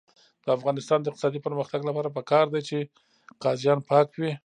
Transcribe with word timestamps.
د 0.45 0.47
افغانستان 0.57 0.99
د 1.01 1.05
اقتصادي 1.09 1.39
پرمختګ 1.47 1.81
لپاره 1.89 2.13
پکار 2.17 2.45
ده 2.53 2.59
چې 2.69 2.77
قاضیان 3.43 3.79
پاک 3.89 4.07
وي. 4.19 4.31